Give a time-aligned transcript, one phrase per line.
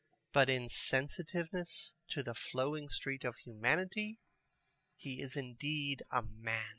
[0.33, 4.17] But in sensitiveness to the flowing street of humanity
[4.97, 6.69] he is indeed a man.